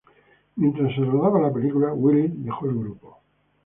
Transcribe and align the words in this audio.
Mientras 0.55 0.95
se 0.95 1.01
rodaba 1.05 1.39
la 1.39 1.53
película, 1.53 1.93
Willis 1.93 2.31
dejó 2.43 2.65
el 2.67 2.73
grupo. 2.75 3.19